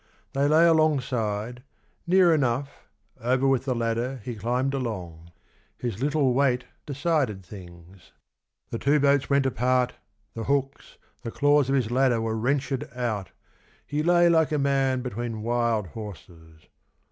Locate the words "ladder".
3.75-4.19, 11.91-12.19